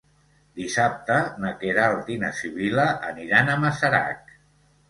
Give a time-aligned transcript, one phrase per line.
[0.59, 4.37] Dissabte na Queralt i na Sibil·la aniran a Masarac.